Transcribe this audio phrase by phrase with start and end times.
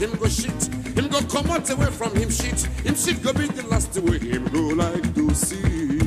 [0.00, 0.64] him go shit.
[0.96, 2.60] Him go come out away from him shit.
[2.86, 5.98] Him shit go be the last way him go like to see.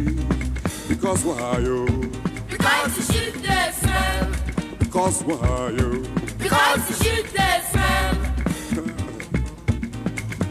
[0.87, 1.85] Because why you?
[2.49, 4.31] Because the shit they smell.
[4.79, 6.03] Because why you?
[6.37, 8.15] Because the shit they smell.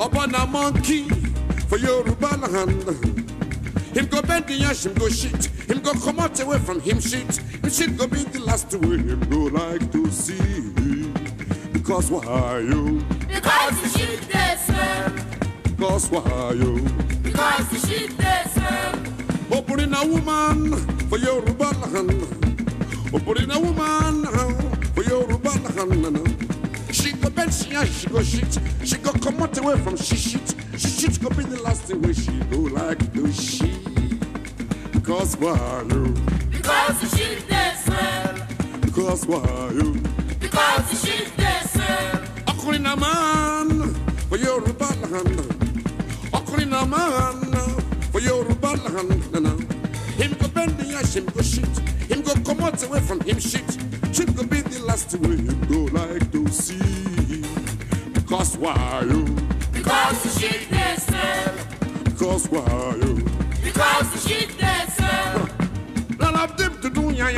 [0.07, 1.05] Up on a monkey
[1.69, 2.83] for Yoruba land.
[3.97, 5.47] Him go bend the ash, him go shit.
[5.69, 7.37] Him go come out away from him shit.
[7.37, 11.11] Him shit go be the last way him go like to see.
[11.73, 13.03] Because why you?
[13.33, 15.11] Because the shit they smell.
[15.77, 16.81] Because why you?
[17.23, 19.59] Because the shit they smell.
[19.59, 20.77] Opening a woman
[21.09, 22.23] for Yoruba land.
[23.13, 24.25] Opening oh, a woman
[24.95, 26.95] for Yoruba land.
[26.95, 28.59] She go bend, she ash, she go shit.
[28.85, 30.55] She go come out away from she shit.
[30.77, 33.73] She shit go be the last way she go like to she.
[34.93, 36.15] Because why you?
[36.51, 38.35] Because the shit they smell.
[38.81, 39.95] Because why you?
[40.41, 41.50] Because the shit they
[42.79, 42.91] smell.
[42.91, 43.95] Ọkùnrin man
[44.29, 45.41] for Yoruba land.
[46.33, 47.37] Ọkùnrin náà man
[48.13, 49.65] for Yoruba land.
[50.19, 51.79] Him go bend the ash, him go shit.
[52.09, 53.79] Him go come out away from him shit.
[54.13, 57.43] Shit go be the last way him go like to see.
[58.13, 59.25] Because why you?
[59.73, 60.97] Because the shit they.
[62.05, 63.15] Because why you?
[63.65, 65.49] Because the shit they smell.
[66.19, 67.29] None of them to do ya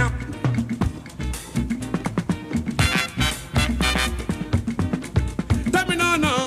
[6.17, 6.47] now.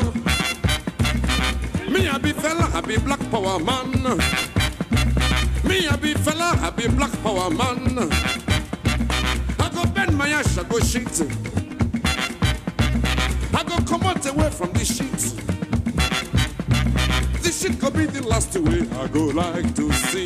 [1.89, 3.91] Me a be fella, I be black power man.
[5.63, 7.97] Me a be fella, I be black power man.
[9.59, 11.21] I go bend my ass, I go shit.
[13.53, 15.11] I go come out away from this shit.
[17.41, 20.25] This shit could be the last way I go like to see.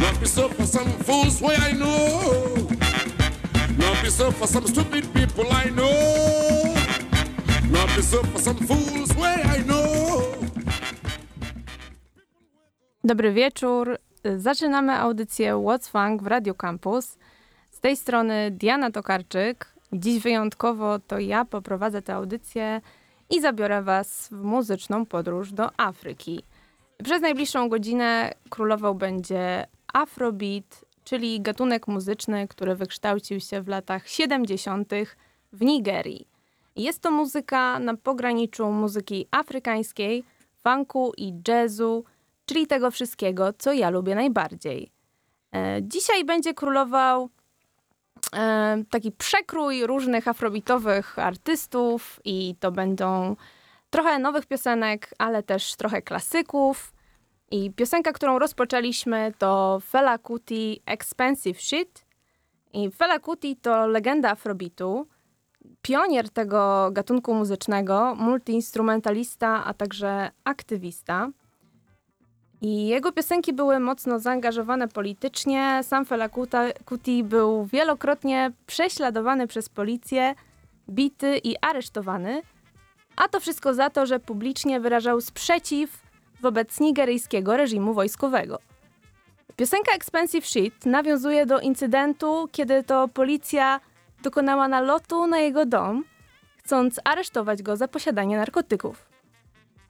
[0.00, 2.68] Not be so for some fools way I know.
[3.76, 5.93] Not be so for some stupid people I know.
[13.04, 13.98] Dobry wieczór.
[14.36, 17.18] Zaczynamy audycję What's Funk w Radio Campus.
[17.70, 19.74] Z tej strony Diana Tokarczyk.
[19.92, 22.80] Dziś wyjątkowo to ja poprowadzę tę audycję
[23.30, 26.42] i zabiorę Was w muzyczną podróż do Afryki.
[27.04, 34.92] Przez najbliższą godzinę królował będzie Afrobeat, czyli gatunek muzyczny, który wykształcił się w latach 70.
[35.52, 36.33] w Nigerii.
[36.76, 40.24] Jest to muzyka na pograniczu muzyki afrykańskiej,
[40.62, 42.04] funku i jazzu,
[42.46, 44.90] czyli tego wszystkiego, co ja lubię najbardziej.
[45.54, 47.30] E, Dzisiaj będzie królował
[48.36, 53.36] e, taki przekrój różnych afrobitowych artystów i to będą
[53.90, 56.92] trochę nowych piosenek, ale też trochę klasyków.
[57.50, 62.04] I piosenka, którą rozpoczęliśmy to Fela Kuti Expensive Shit.
[62.72, 65.06] I Fela Kuti to legenda afrobitu,
[65.84, 71.28] pionier tego gatunku muzycznego, multiinstrumentalista, a także aktywista.
[72.60, 75.80] I jego piosenki były mocno zaangażowane politycznie.
[75.82, 76.28] Sam Fela
[76.84, 80.34] Kuti był wielokrotnie prześladowany przez policję,
[80.90, 82.42] bity i aresztowany.
[83.16, 86.02] A to wszystko za to, że publicznie wyrażał sprzeciw
[86.40, 88.58] wobec nigeryjskiego reżimu wojskowego.
[89.56, 93.80] Piosenka Expensive Shit nawiązuje do incydentu, kiedy to policja
[94.24, 96.04] dokonała nalotu na jego dom,
[96.56, 99.08] chcąc aresztować go za posiadanie narkotyków.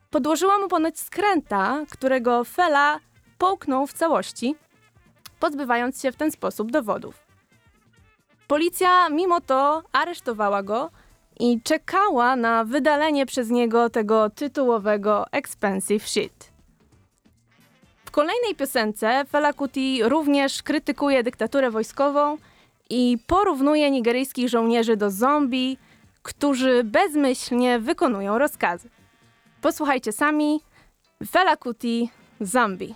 [0.09, 2.99] Podłożyła mu ponoć skręta, którego Fela
[3.37, 4.55] połknął w całości,
[5.39, 7.25] pozbywając się w ten sposób dowodów.
[8.47, 10.91] Policja mimo to aresztowała go
[11.39, 16.51] i czekała na wydalenie przez niego tego tytułowego expensive shit.
[18.05, 22.37] W kolejnej piosence Fela Kuti również krytykuje dyktaturę wojskową
[22.89, 25.77] i porównuje nigeryjskich żołnierzy do zombie,
[26.23, 28.89] którzy bezmyślnie wykonują rozkazy.
[29.61, 30.61] Posłuchajcie sami.
[31.31, 32.09] Fela Kuti
[32.41, 32.95] Zombie.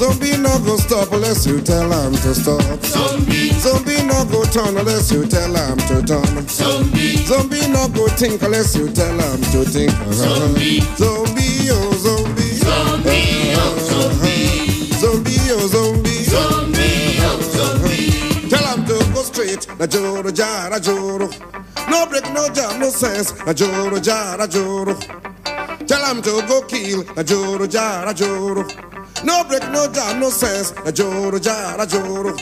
[0.00, 2.62] Zombie no go stop unless you tell him to stop.
[2.84, 6.48] zombie, Zombie no go turn unless you tell him to turn.
[6.48, 7.16] zombie.
[7.28, 9.92] Zombie no go think unless you tell him to think.
[10.12, 10.80] Zombie.
[10.96, 12.56] Zombie, oh zombie.
[12.64, 14.88] Zombie, oh zombie.
[15.02, 16.24] Zombie, oh zombie.
[16.24, 18.48] Zombie, oh zombie.
[18.48, 19.66] Tell to go straight.
[19.78, 21.28] Na joro jara joro.
[21.90, 23.34] No break, no jam, no sense.
[23.44, 24.94] Na joro jara joro.
[25.86, 27.04] Tell him to go kill.
[27.16, 28.64] Na joro jara joro.
[29.24, 30.72] No break, no jam, no sense.
[30.84, 32.34] Na joro jara joro.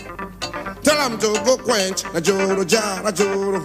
[0.83, 2.05] Tell him to go quench.
[2.15, 3.63] Na joro jara joro.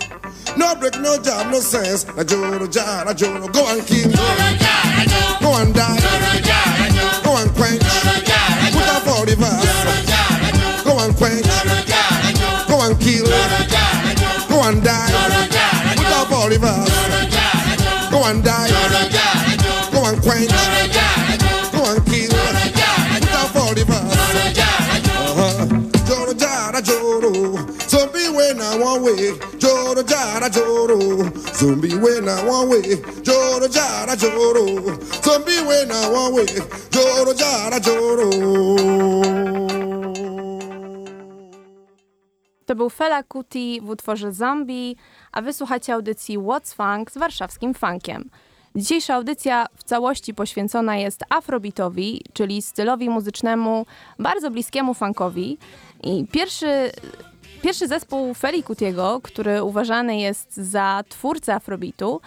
[0.58, 2.06] No break, no jam, no sense.
[2.16, 3.48] Na joro jara joro.
[3.48, 4.10] Go and kill.
[4.12, 5.22] Joro jara jo.
[5.42, 6.00] Go and die.
[6.00, 7.06] Joro jara jo.
[7.24, 7.82] Go and quench.
[7.84, 8.80] Joro jara jo.
[8.80, 9.64] Put up for the verse.
[9.64, 10.84] Joro jara jo.
[10.84, 11.46] Go and quench.
[11.46, 12.50] Joro jara jo.
[12.68, 13.26] Go and kill.
[13.26, 14.30] Joro jara jo.
[14.50, 15.12] Go and die.
[15.14, 16.18] Joro jara Put jo.
[16.18, 16.90] up for the verse.
[16.90, 17.94] Joro jara jo.
[18.12, 18.68] Go and die.
[18.68, 19.74] Joro jara jo.
[19.94, 20.50] Go and quench.
[20.50, 21.03] Joro jara
[29.60, 30.98] Joro jara joro.
[32.50, 33.02] One way.
[33.24, 34.64] Joro jara joro.
[36.14, 36.46] One way.
[36.96, 38.30] Joro jara joro.
[42.66, 44.96] To był Fela Kuti w utworze Zombie,
[45.32, 48.30] a wysłuchacie audycji What's Funk z warszawskim funkiem.
[48.76, 53.86] Dzisiejsza audycja w całości poświęcona jest afrobeatowi, czyli stylowi muzycznemu
[54.20, 55.58] bardzo bliskiemu funkowi.
[56.04, 56.92] I pierwszy,
[57.64, 62.22] pierwszy zespół Feli Kutiego, który uważany jest za twórcę afrobeatu,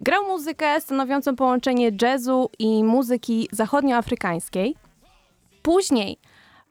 [0.00, 4.76] grał muzykę stanowiącą połączenie jazzu i muzyki zachodnioafrykańskiej.
[5.62, 6.18] Później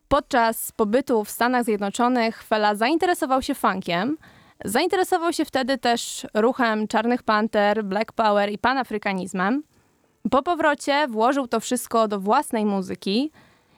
[0.07, 4.17] Podczas pobytu w Stanach Zjednoczonych Fela zainteresował się funkiem.
[4.65, 9.63] Zainteresował się wtedy też ruchem Czarnych Panter, Black Power i panafrykanizmem.
[10.31, 13.31] Po powrocie włożył to wszystko do własnej muzyki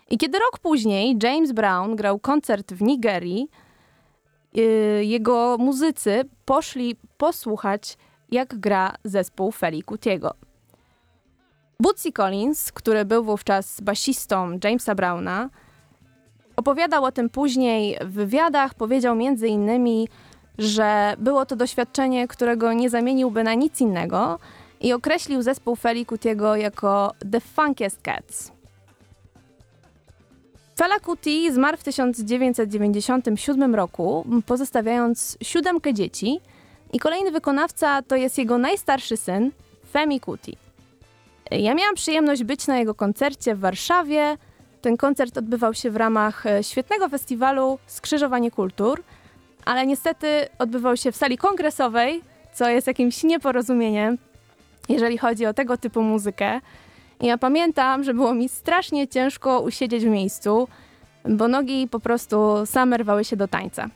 [0.09, 3.49] i kiedy rok później James Brown grał koncert w Nigerii,
[5.01, 7.97] jego muzycy poszli posłuchać,
[8.31, 10.33] jak gra zespół Feli Kutiego.
[11.79, 15.49] Bootsy Collins, który był wówczas basistą Jamesa Browna,
[16.57, 20.07] Opowiadał o tym później w wywiadach, powiedział między innymi,
[20.57, 24.39] że było to doświadczenie, którego nie zamieniłby na nic innego
[24.81, 28.56] i określił zespół Feli Kutiego jako The Funkiest Cats.
[30.77, 36.39] Fela Kuti zmarł w 1997 roku, pozostawiając siódemkę dzieci
[36.93, 39.51] i kolejny wykonawca to jest jego najstarszy syn,
[39.91, 40.57] Femi Kuti.
[41.51, 44.37] Ja miałam przyjemność być na jego koncercie w Warszawie,
[44.81, 49.03] ten koncert odbywał się w ramach e, świetnego festiwalu Skrzyżowanie Kultur,
[49.65, 50.27] ale niestety
[50.59, 52.21] odbywał się w sali kongresowej,
[52.53, 54.17] co jest jakimś nieporozumieniem,
[54.89, 56.61] jeżeli chodzi o tego typu muzykę.
[57.19, 60.67] I ja pamiętam, że było mi strasznie ciężko usiedzieć w miejscu,
[61.25, 63.89] bo nogi po prostu same rwały się do tańca.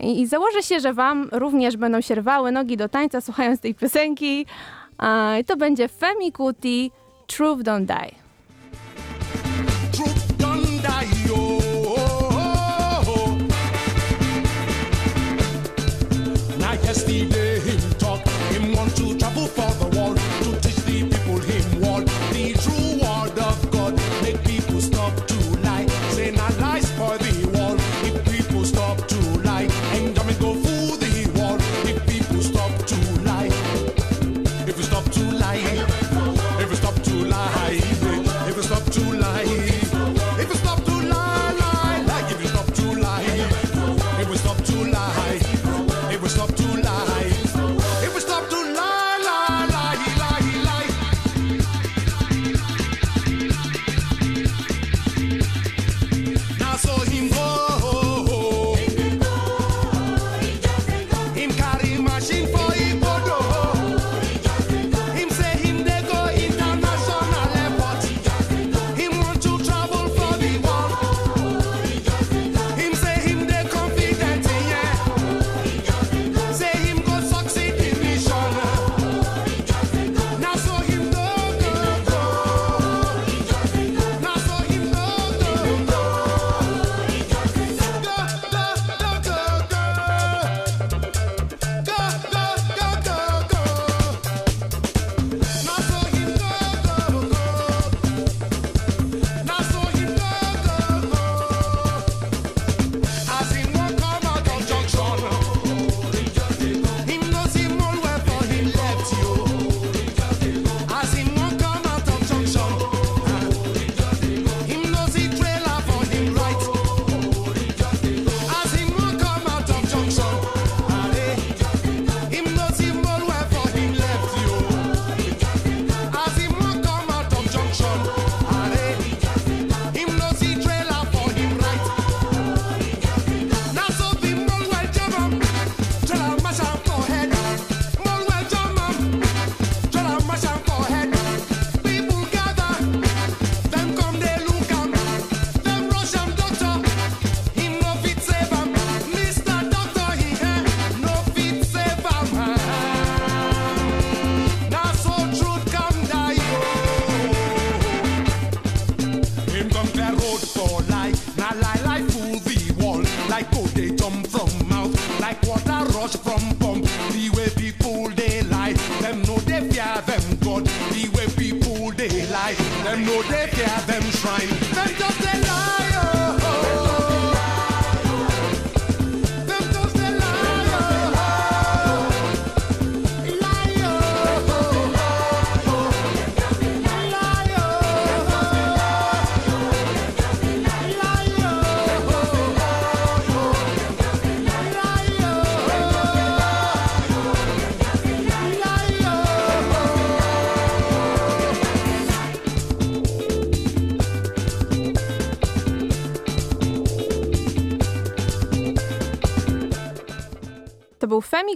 [0.00, 3.74] I, i założę się, że wam również będą się rwały nogi do tańca słuchając tej
[3.74, 4.46] piosenki.
[5.46, 6.90] To będzie Femi Kuti,
[7.26, 8.29] Truth Don't Die.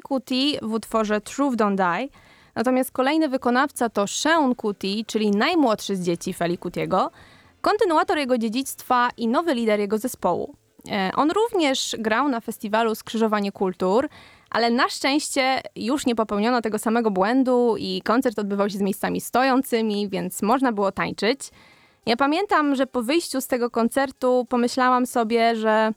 [0.05, 2.09] Kuti w utworze Truth Don't Die.
[2.55, 7.11] Natomiast kolejny wykonawca to Sean Kuti, czyli najmłodszy z dzieci Feli Kutiego,
[7.61, 10.55] kontynuator jego dziedzictwa i nowy lider jego zespołu.
[10.91, 14.09] E, On również grał na festiwalu Skrzyżowanie Kultur,
[14.51, 19.21] ale na szczęście już nie popełniono tego samego błędu i koncert odbywał się z miejscami
[19.21, 21.41] stojącymi, więc można było tańczyć.
[22.07, 25.93] Ja pamiętam, że po wyjściu z tego koncertu pomyślałam sobie, że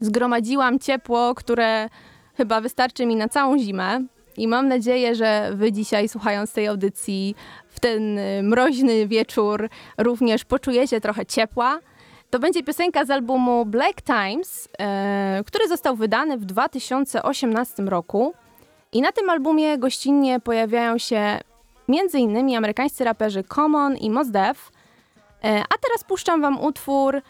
[0.00, 1.88] zgromadziłam ciepło, które
[2.36, 4.00] chyba wystarczy mi na całą zimę.
[4.36, 7.34] I mam nadzieję, że Wy dzisiaj, słuchając tej audycji,
[7.68, 9.68] w ten y, mroźny wieczór
[9.98, 11.78] również poczujecie trochę ciepła.
[12.30, 18.34] To będzie piosenka z albumu Black Times, e, który został wydany w 2018 roku.
[18.92, 21.38] I na tym albumie gościnnie pojawiają się
[21.88, 22.56] m.in.
[22.56, 24.70] amerykańscy raperzy Common i Mos Def.
[25.44, 27.22] E, a teraz puszczam Wam utwór,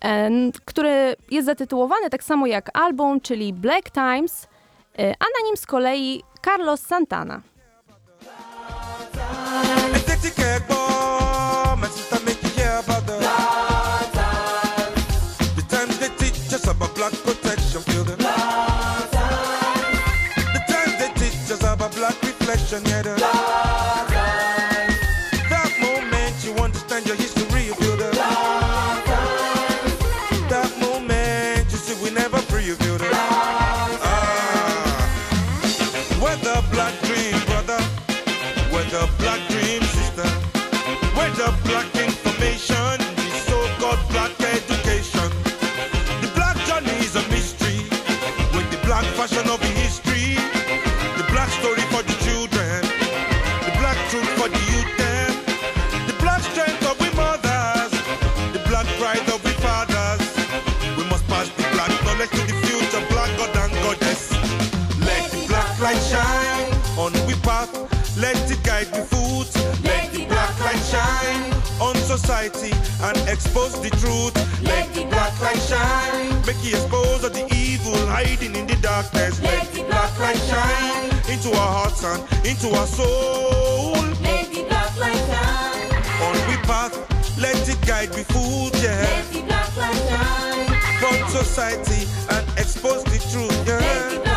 [0.00, 4.46] n- który jest zatytułowany tak samo jak album, czyli Black Times,
[4.98, 7.42] a na nim z kolei Carlos Santana.
[9.94, 10.42] And take
[72.50, 74.34] society and expose the truth.
[74.62, 76.30] Let the black light shine.
[76.46, 79.40] Make it expose of the evil hiding in the darkness.
[79.42, 83.92] Let the black light shine into our hearts and into our soul.
[84.22, 85.92] Let the black light shine.
[86.22, 86.94] On we path,
[87.38, 88.74] let it guide we foot.
[88.82, 89.02] Yeah.
[89.02, 90.80] Let the black light shine.
[90.98, 93.66] From society and expose the truth.
[93.66, 94.31] Yeah.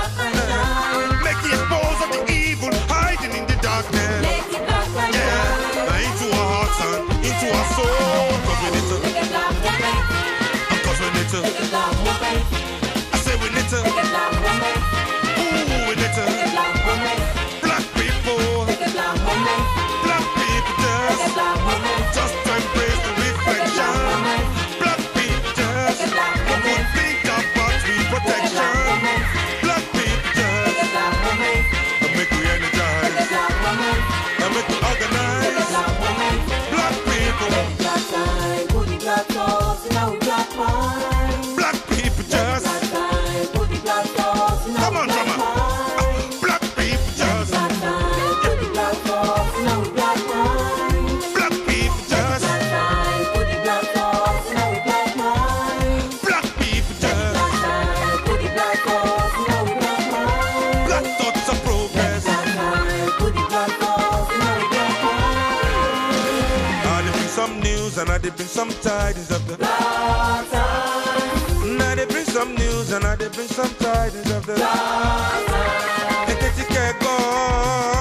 [68.16, 69.58] I did bring some tidings of the.
[69.58, 71.78] Black time.
[71.78, 74.54] Now they bring some news and I did bring some tidings of the.
[74.56, 76.28] Black time.
[76.28, 77.12] Hey, take care, go.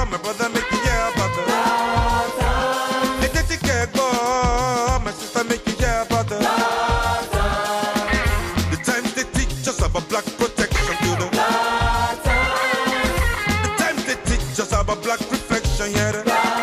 [0.09, 1.43] My brother make you hear about the.
[1.51, 3.23] Black time.
[3.23, 4.07] Hey, take care, go.
[5.03, 6.39] My sister make you hear about the.
[6.39, 8.71] Black time.
[8.71, 11.29] The times they teach us about black protection to the.
[11.33, 12.55] Black time.
[13.67, 16.13] The times they teach us about black reflection, yeah.
[16.13, 16.54] The,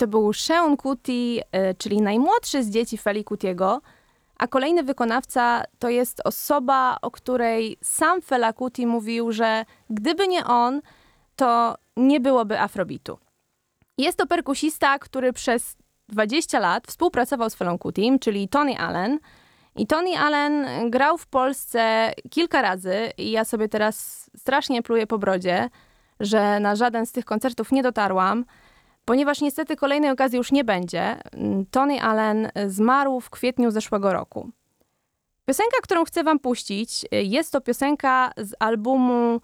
[0.00, 3.80] to był Sean Kuti, y, czyli najmłodszy z dzieci Feli Kutiego,
[4.38, 10.44] a kolejny wykonawca to jest osoba, o której sam Fela Kuti mówił, że gdyby nie
[10.44, 10.80] on,
[11.36, 13.18] to nie byłoby afrobitu.
[13.98, 15.76] Jest to perkusista, który przez
[16.08, 19.18] 20 lat współpracował z Felą Kutim, czyli Tony Allen.
[19.76, 25.18] I Tony Allen grał w Polsce kilka razy i ja sobie teraz strasznie pluję po
[25.18, 25.70] brodzie,
[26.20, 28.44] że na żaden z tych koncertów nie dotarłam,
[29.10, 31.16] ponieważ niestety kolejnej okazji już nie będzie.
[31.70, 34.50] Tony Allen zmarł w kwietniu zeszłego roku.
[35.44, 39.40] Piosenka, którą chcę wam puścić, jest to piosenka z albumu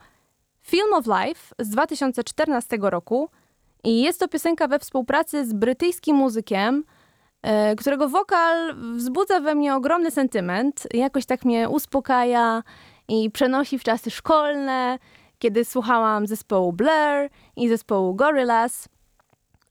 [0.62, 3.28] Film of Life z 2014 roku
[3.84, 6.84] i jest to piosenka we współpracy z brytyjskim muzykiem,
[7.42, 10.86] e, którego wokal wzbudza we mnie ogromny sentyment.
[10.94, 12.62] Jakoś tak mnie uspokaja
[13.08, 14.98] i przenosi w czasy szkolne,
[15.38, 18.88] kiedy słuchałam zespołu Blur i zespołu Gorillaz.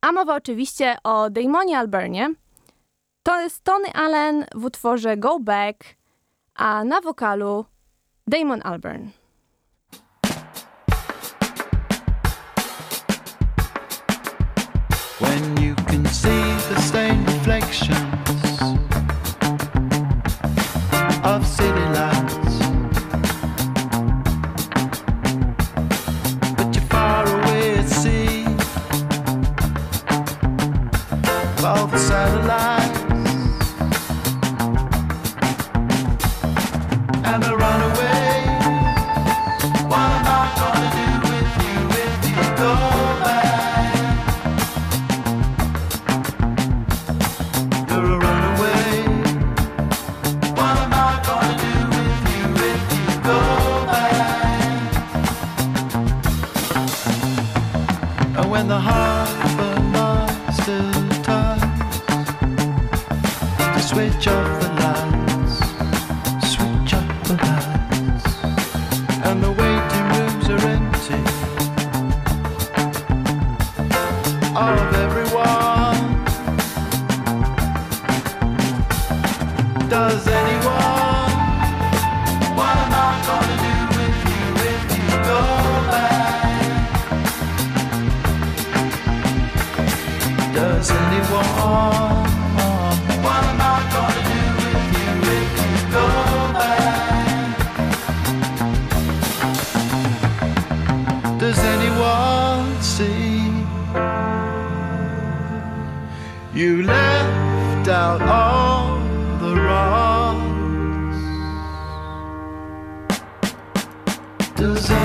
[0.06, 2.34] A mowa oczywiście o Damonie Albernie.
[3.24, 5.78] To jest Tony Allen w utworze Go Back,
[6.56, 7.66] a na wokalu
[8.28, 9.10] Damon Albarn.
[15.20, 18.05] when you can see the stained reflections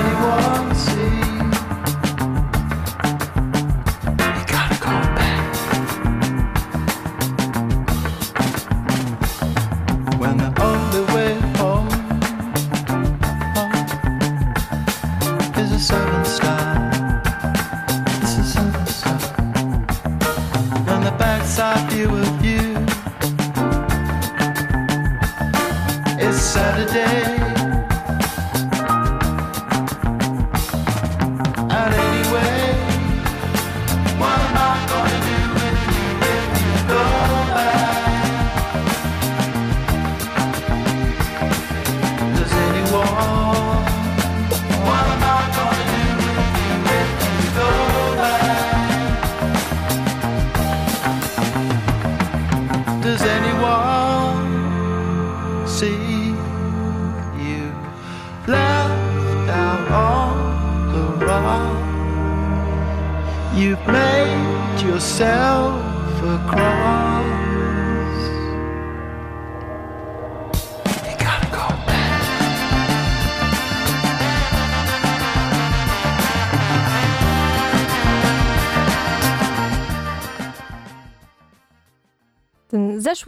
[0.03, 0.50] anyone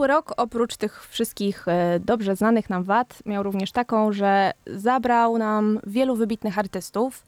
[0.07, 5.79] rok, oprócz tych wszystkich e, dobrze znanych nam wad, miał również taką, że zabrał nam
[5.87, 7.25] wielu wybitnych artystów.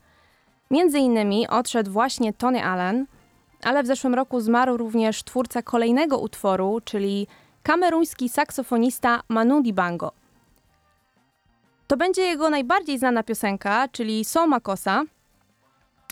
[0.72, 3.06] Między innymi odszedł właśnie Tony Allen,
[3.64, 7.28] ale w zeszłym roku zmarł również twórca kolejnego utworu, czyli
[7.64, 10.12] kameruński saksofonista Manu Dibango.
[11.88, 15.04] To będzie jego najbardziej znana piosenka, czyli So Makosa.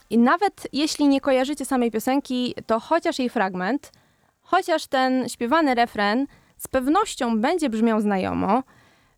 [0.09, 3.91] I nawet jeśli nie kojarzycie samej piosenki, to chociaż jej fragment,
[4.41, 6.27] chociaż ten śpiewany refren
[6.63, 8.63] z pewnością będzie brzmiał znajomo,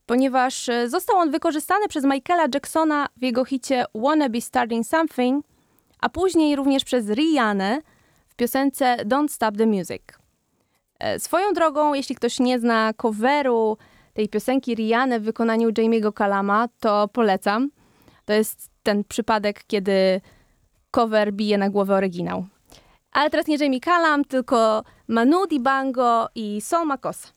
[0.05, 5.45] ponieważ e, został on wykorzystany przez Michaela Jacksona w jego hicie Wanna Be Starting Something,
[6.01, 7.95] a później również przez Rihannę w
[8.36, 10.01] w piosence Don't Stop the Music.
[10.99, 13.77] E, Swoją drogą, jeśli ktoś nie zna coveru
[14.13, 17.69] tej piosenki Rihanny w wykonaniu Jamie'ego Kalama, to polecam.
[18.25, 20.21] To jest ten przypadek, kiedy
[20.91, 22.45] cover bije na głowę oryginał.
[23.12, 27.34] Ale teraz nie Jamie Kalam, tylko Manu Dibango i Sol Makosa.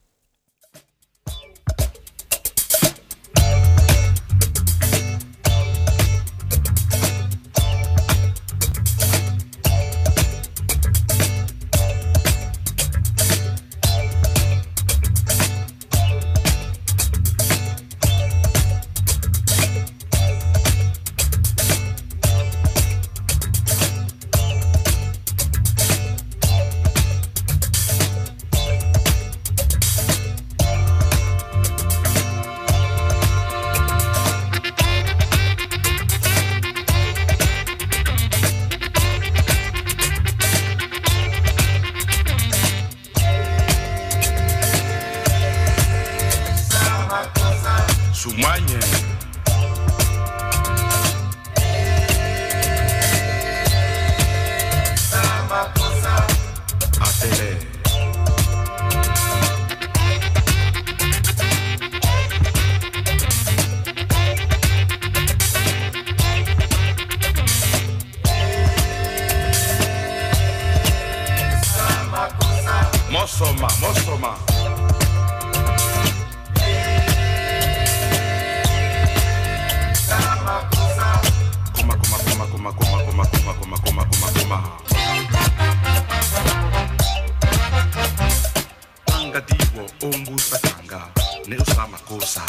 [91.48, 92.42] ni usa makosa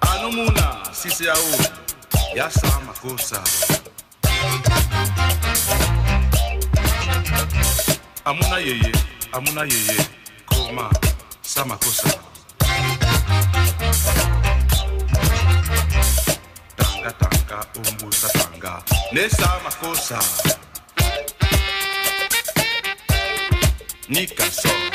[0.00, 1.48] ano muna sisi au
[2.34, 3.42] yasa makosa
[8.24, 8.92] amuna yeye
[9.32, 10.06] amuna yeye.
[10.46, 10.90] Koma
[11.42, 12.08] sa kosa.
[16.76, 18.82] tanga tanga umbusa tanga.
[19.12, 20.18] Nesa kosa.
[24.08, 24.85] Nica Sol.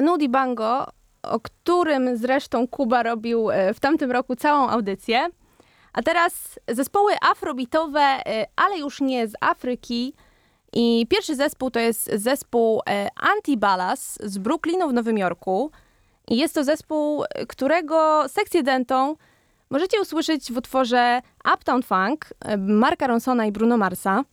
[0.00, 0.86] Manu Dibango,
[1.22, 5.28] o którym zresztą Kuba robił e, w tamtym roku całą audycję.
[5.92, 10.14] A teraz zespoły afrobitowe, e, ale już nie z Afryki.
[10.72, 15.70] I pierwszy zespół to jest zespół e, Antibalas z Brooklynu w Nowym Jorku.
[16.28, 19.16] I jest to zespół, którego sekcję dentą
[19.70, 21.20] możecie usłyszeć w utworze
[21.54, 22.26] Uptown Funk
[22.58, 24.24] Marka Ronsona i Bruno Marsa.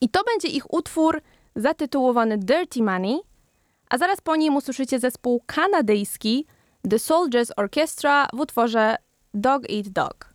[0.00, 1.20] I to będzie ich utwór
[1.56, 3.20] zatytułowany Dirty Money,
[3.90, 6.46] a zaraz po nim usłyszycie zespół kanadyjski
[6.90, 8.96] The Soldiers Orchestra w utworze
[9.34, 10.33] Dog Eat Dog.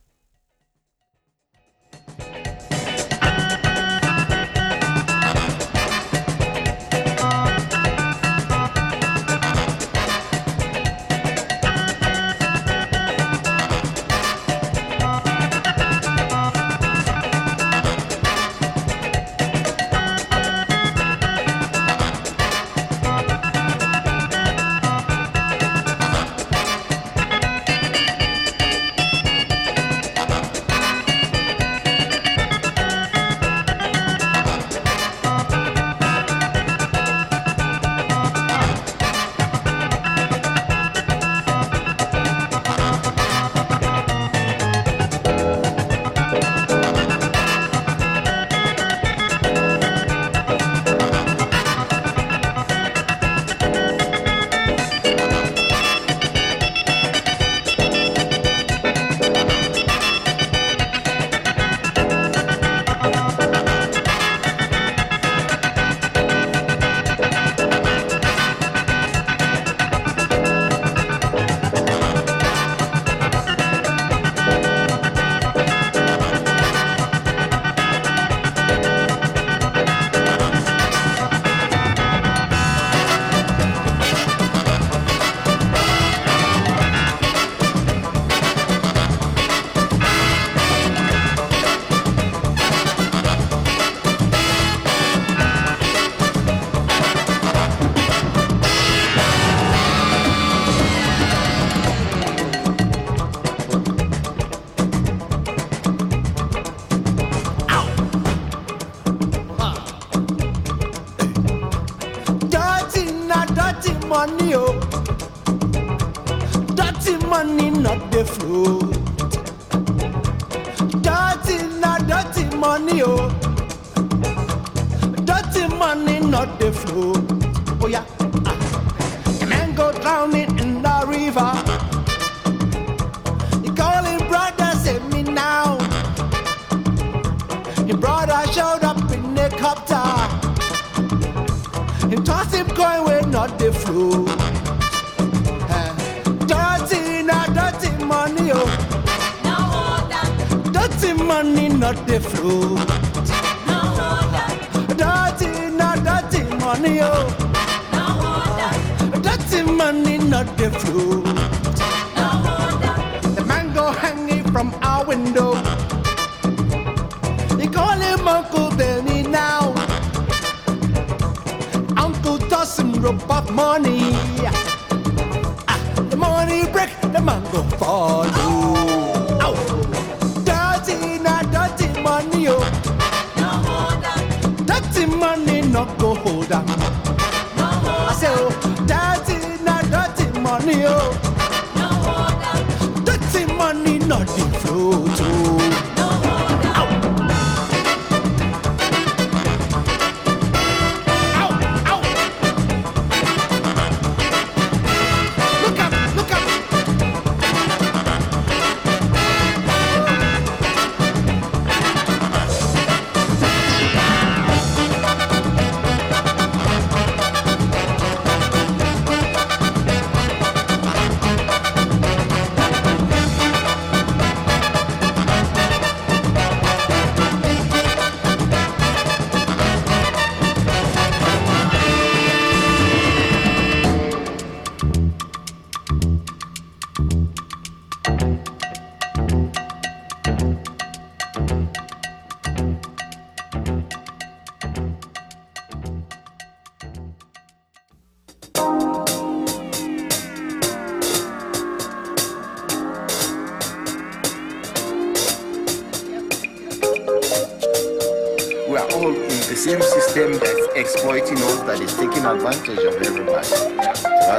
[262.36, 263.48] advantage of everybody.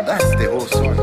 [0.07, 0.97] That's the whole story.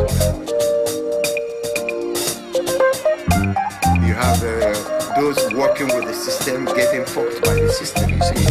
[4.07, 8.46] You have uh, those working with the system getting fucked by the system, you see.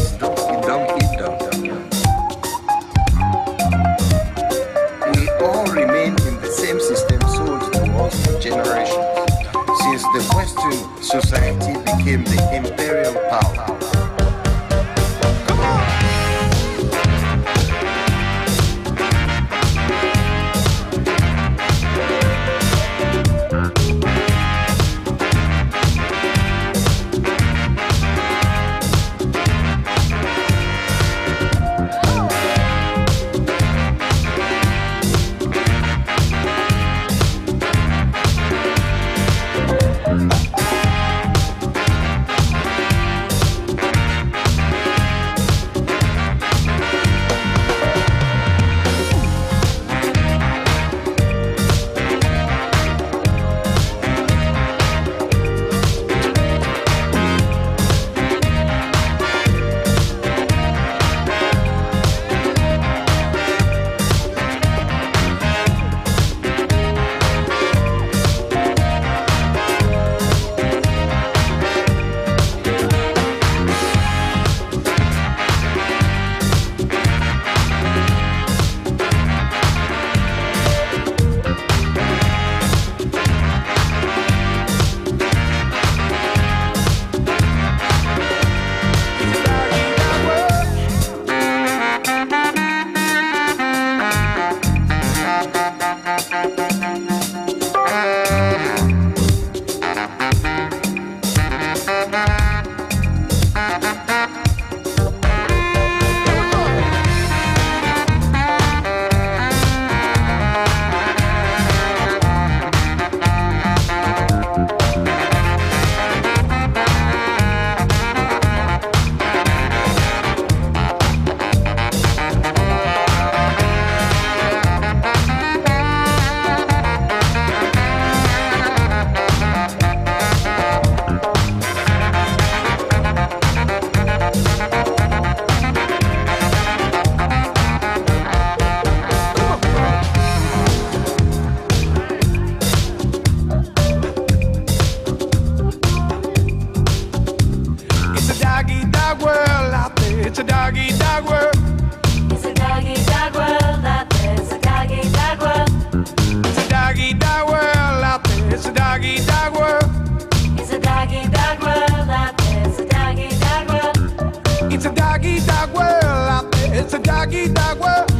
[166.87, 168.12] It's a doggy dog world.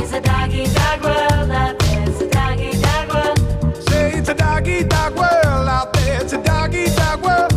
[0.00, 2.08] It's a doggy dog world out there.
[2.08, 3.84] It's a doggy dog world.
[3.90, 6.22] Say it's a doggy dog world out there.
[6.22, 7.52] It's a doggy dog world.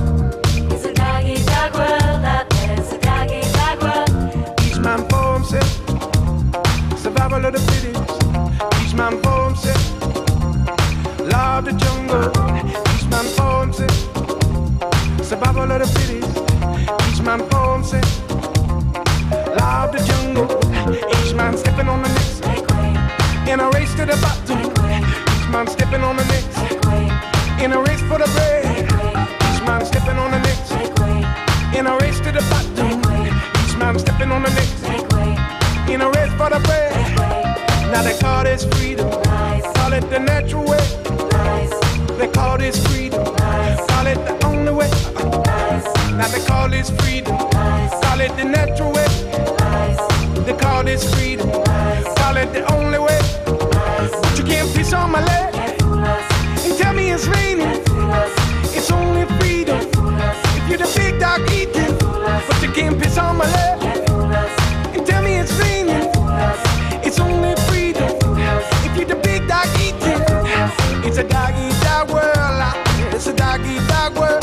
[0.69, 2.77] It's a doggy dog world out there.
[2.77, 4.59] It's a doggy dog world.
[4.67, 6.99] Each man for himself.
[6.99, 8.83] Survival of the fittest.
[8.83, 9.81] Each man for himself.
[11.21, 12.27] Law of the jungle.
[12.91, 13.95] Each man for himself.
[15.25, 16.35] Survival of the fittest.
[17.09, 17.62] Each man for
[23.53, 24.61] In a race to the bottom.
[24.61, 26.57] Each man stepping on the next.
[27.61, 28.65] In a race for the bread.
[28.65, 30.71] Each man stepping on the next.
[31.77, 32.99] In a race to the bottom.
[33.63, 34.81] Each man stepping on the next.
[35.87, 36.93] In a race for the bread.
[37.91, 39.07] Now they call this freedom.
[39.75, 40.81] Call it the natural way.
[42.17, 43.23] They call this freedom.
[43.23, 44.89] Call it the only way.
[46.17, 47.37] Now they call this freedom.
[47.37, 49.05] Call it the natural way.
[50.43, 51.51] They call this freedom.
[51.51, 53.42] Call it the only way.
[54.53, 57.81] Can't piss on my leg and tell me it's raining.
[58.77, 59.79] It's only freedom.
[60.57, 61.97] If you're the big dog eating,
[62.47, 63.81] but you can't piss on my leg
[64.95, 66.07] and tell me it's raining.
[67.03, 68.11] It's only freedom.
[68.85, 70.21] If you're the big dog eating,
[71.03, 72.75] it's a doggy dog world.
[73.15, 74.42] It's a doggy dog world.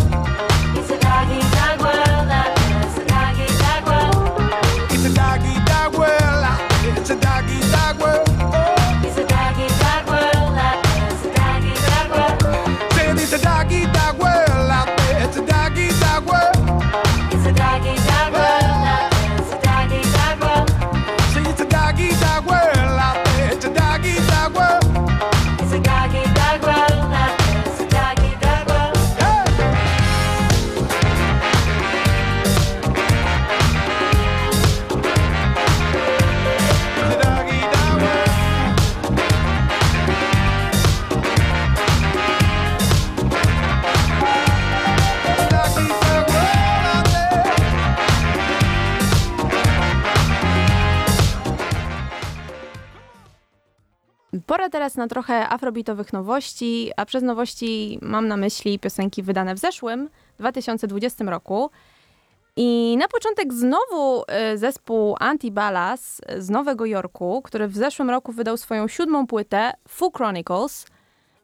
[54.97, 61.25] Na trochę afrobitowych nowości, a przez nowości mam na myśli piosenki wydane w zeszłym, 2020
[61.25, 61.71] roku.
[62.57, 68.57] I na początek znowu y, zespół Antibalas z Nowego Jorku, który w zeszłym roku wydał
[68.57, 70.87] swoją siódmą płytę Fu Chronicles.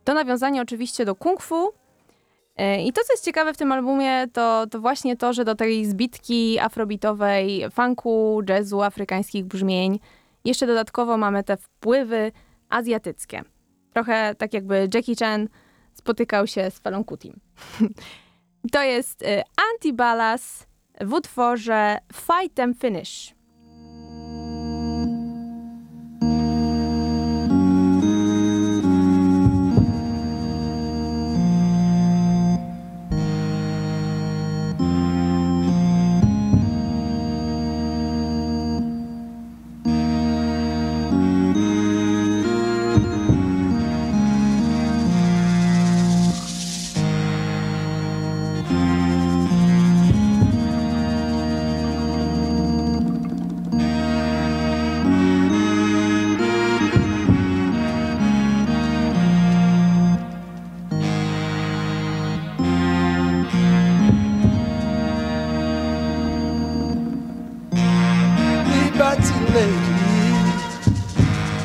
[0.04, 1.68] To nawiązanie oczywiście do kung fu.
[1.68, 5.54] Y, I to, co jest ciekawe w tym albumie, to, to właśnie to, że do
[5.54, 10.00] tej zbitki afrobitowej, funku, jazzu, afrykańskich brzmień,
[10.44, 12.32] jeszcze dodatkowo mamy te wpływy
[12.68, 13.42] azjatyckie.
[13.92, 15.48] Trochę tak jakby Jackie Chan
[15.94, 17.40] spotykał się z Felą Kutim.
[18.72, 19.42] to jest y,
[19.72, 20.66] Antibalas
[21.00, 23.36] w utworze Fight Them Finish.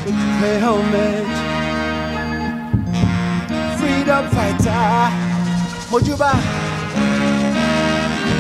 [0.06, 1.38] Pay homage.
[3.80, 5.12] Freedom fighter,
[5.90, 6.32] Mojuba,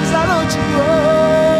[0.09, 1.50] salute you.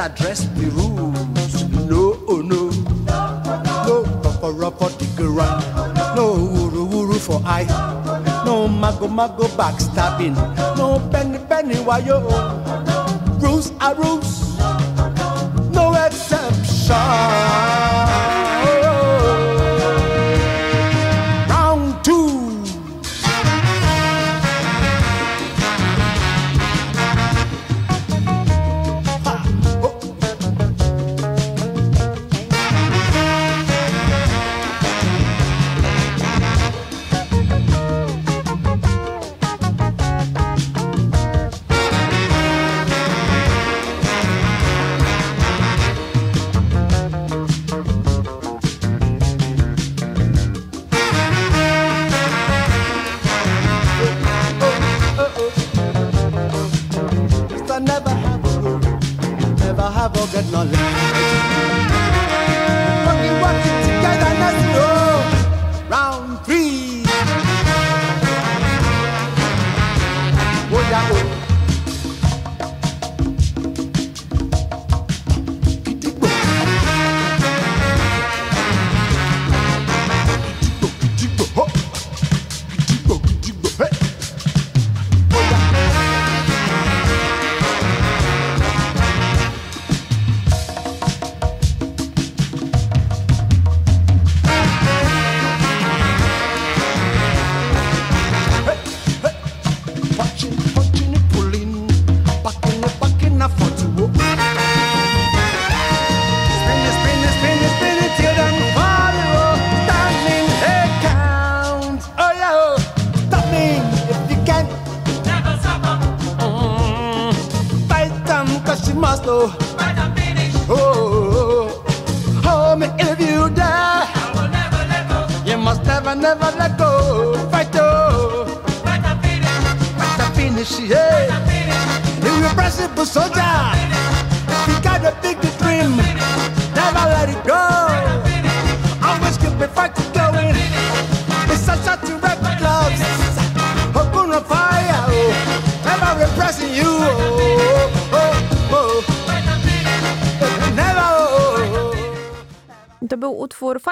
[0.00, 1.64] Address the rules.
[1.84, 2.70] No, oh no.
[3.84, 5.28] No rougher rougher digger
[6.16, 7.64] No wuru wuru for I.
[8.46, 10.36] No mago mago backstabbing.
[10.76, 12.24] No penny penny why wayo.
[13.42, 14.58] Rules are rules.
[15.70, 17.69] No exception.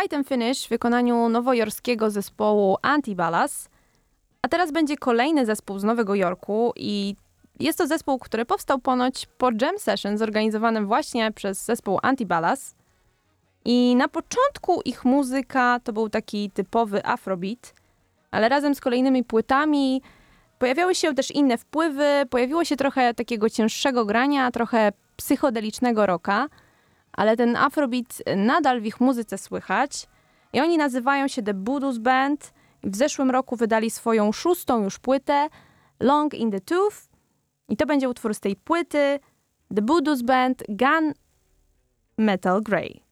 [0.08, 3.68] Fight and Finish w wykonaniu nowojorskiego zespołu Antibalas.
[4.42, 7.16] A teraz będzie kolejny zespół z Nowego Jorku i
[7.60, 12.74] jest to zespół, który powstał ponoć po jam session zorganizowanym właśnie przez zespół Antibalas.
[13.64, 17.74] I na początku ich muzyka to był taki typowy afrobeat,
[18.30, 20.02] ale razem z kolejnymi płytami
[20.58, 26.48] pojawiały się też inne wpływy, pojawiło się trochę takiego cięższego grania, trochę psychodelicznego rocka,
[27.18, 30.06] ale ten afrobeat nadal w ich muzyce słychać.
[30.52, 32.52] I oni nazywają się The Boodoos Band.
[32.82, 35.48] W zeszłym roku wydali swoją szóstą już płytę
[36.00, 36.96] Long in the Tooth.
[37.68, 39.20] I to będzie utwór z tej płyty
[39.74, 41.12] The Boodoos Band Gun
[42.18, 43.07] Metal Grey.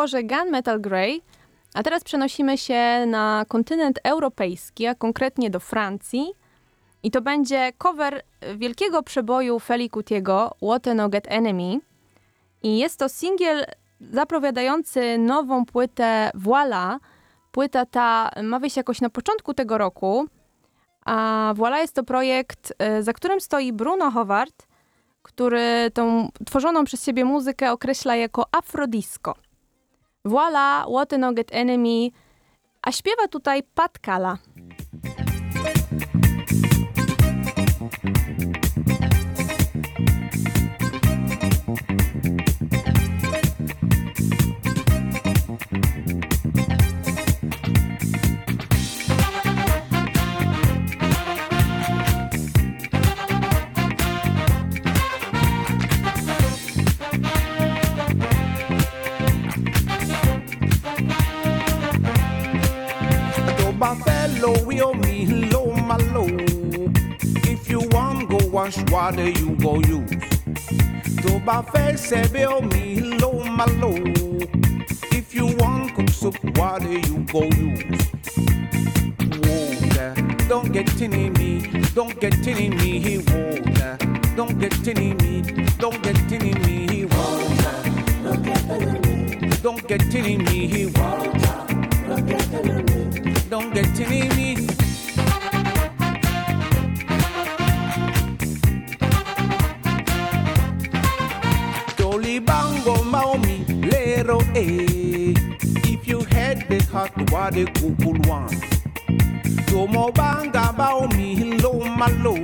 [0.00, 1.22] Utworze Gunmetal Grey.
[1.74, 6.32] A teraz przenosimy się na kontynent europejski, a konkretnie do Francji.
[7.02, 8.22] I to będzie cover
[8.56, 11.80] wielkiego przeboju Feli Kutiego What a No Get Enemy.
[12.62, 13.64] I jest to singiel
[14.00, 16.98] zapowiadający nową płytę Voila.
[17.52, 20.26] Płyta ta ma wyjść jakoś na początku tego roku.
[21.04, 24.66] A Voila jest to projekt, y, za którym stoi Bruno Howard,
[25.22, 29.34] który tą tworzoną przez siebie muzykę określa jako afrodisco.
[30.24, 32.10] Voila, What a No Get Enemy,
[32.82, 34.38] a śpiewa tutaj Pat Kala.
[68.70, 70.10] Wash water, you go use.
[71.22, 73.96] Do my face say, bill me low my low.
[75.12, 78.00] If you want cook soup water, you go use.
[79.42, 80.14] Water,
[80.48, 83.98] don't get in me, don't get in me, water.
[84.36, 85.42] Don't get in me,
[85.78, 87.76] don't get in me, water.
[89.62, 91.66] Don't get in me, water.
[93.50, 94.69] Don't get in me.
[104.22, 105.34] Lero eh.
[105.92, 108.60] If you had the heart, what a cool one.
[109.66, 112.34] Tomo banga baomi lo malo.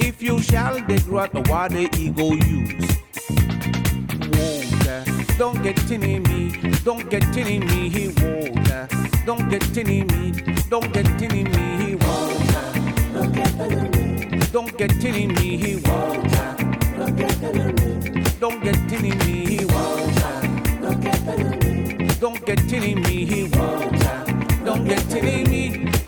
[0.00, 2.90] If you shall the grat, what a ego use.
[4.34, 5.04] Water,
[5.38, 6.52] don't get in me,
[6.84, 8.88] don't get in me, water.
[9.26, 10.32] Don't get in me,
[10.68, 12.66] don't get in me, water.
[14.52, 16.56] Don't get in me, water.
[18.40, 20.19] Don't get in me, water.
[22.20, 24.24] Don't get in me, water.
[24.64, 25.99] Don't get in me.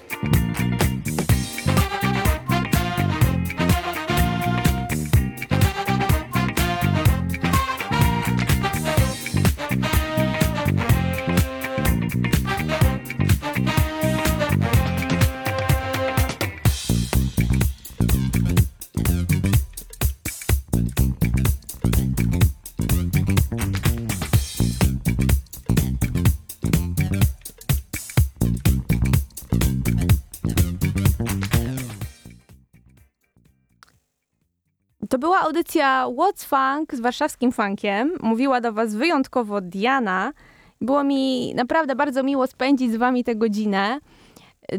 [35.22, 38.12] Była audycja What's Funk z warszawskim funkiem.
[38.20, 40.32] Mówiła do Was wyjątkowo Diana.
[40.80, 43.98] Było mi naprawdę bardzo miło spędzić z Wami tę godzinę.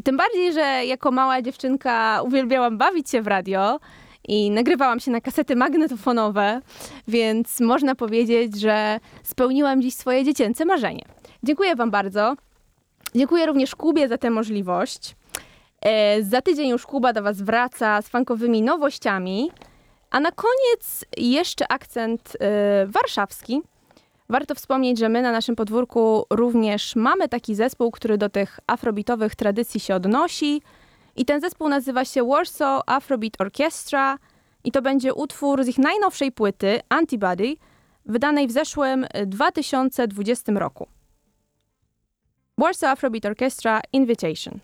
[0.04, 3.80] Tym bardziej, że jako mała dziewczynka uwielbiałam bawić się w radio
[4.28, 6.62] i nagrywałam się na kasety magnetofonowe,
[7.08, 11.06] więc można powiedzieć, że spełniłam dziś swoje dziecięce marzenie.
[11.44, 12.36] Dziękuję Wam bardzo.
[13.16, 15.16] Dziękuję również Kubie za tę możliwość.
[15.82, 19.52] E, za tydzień już Kuba do Was wraca z funkowymi nowościami.
[20.14, 22.40] A na koniec jeszcze akcent y,
[22.88, 23.62] warszawski.
[24.30, 29.36] Warto wspomnieć, że my na naszym podwórku również mamy taki zespół, który do tych afrobitowych
[29.36, 30.62] tradycji się odnosi.
[31.16, 34.18] I ten zespół nazywa się Warsaw Afrobeat Orchestra.
[34.64, 37.56] I to będzie utwór z ich najnowszej płyty, Antibody,
[38.06, 40.88] wydanej w zeszłym y, 2020 roku.
[42.58, 44.60] Warsaw Afrobeat Orchestra Invitation.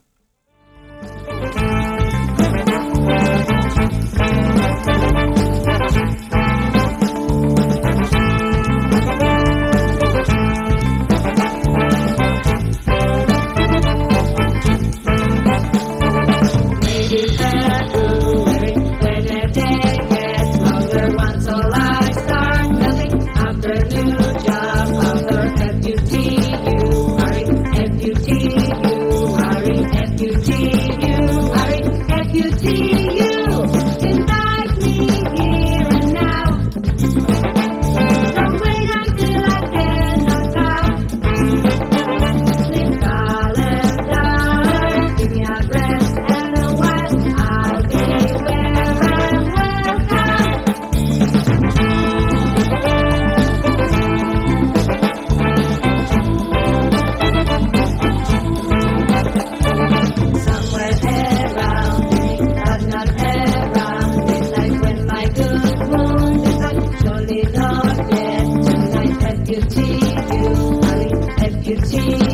[71.72, 72.29] it's team